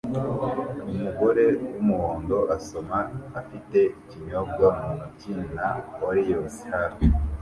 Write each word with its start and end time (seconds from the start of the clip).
Umugore 0.91 1.45
wumuhondo 1.73 2.37
asoma 2.55 2.97
afite 3.39 3.79
ikinyobwa 3.99 4.65
mu 4.79 4.87
ntoki 4.95 5.31
na 5.55 5.67
Oreos 6.09 6.55
hafi 6.73 7.05